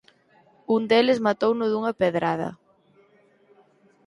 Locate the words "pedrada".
2.01-2.49